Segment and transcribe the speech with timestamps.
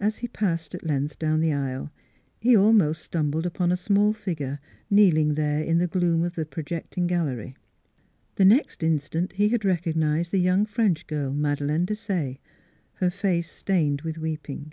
[0.00, 1.92] As he passed, at length, down the aisle
[2.40, 7.06] he almost stumbled upon a small figure, kneeling there in the gloom of the projecting
[7.06, 7.54] gallery.
[8.36, 12.38] The 3 io NEIGHBORS next instant he had recognized the young French girl, Madeleine Desaye,
[12.94, 14.72] her face stained with weeping.